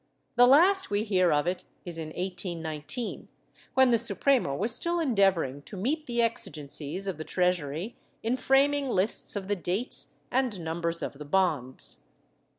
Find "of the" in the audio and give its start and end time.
7.05-7.23, 9.35-9.55, 11.03-11.25